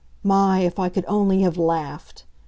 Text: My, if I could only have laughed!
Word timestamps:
My, 0.23 0.61
if 0.61 0.79
I 0.79 0.89
could 0.89 1.05
only 1.07 1.43
have 1.43 1.59
laughed! 1.59 2.25